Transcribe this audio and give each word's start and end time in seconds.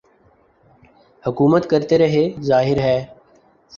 حکومت 1.23 1.69
کرتے 1.69 1.97
رہے 1.97 2.27
ظاہر 2.41 2.79
ہے 2.79 2.97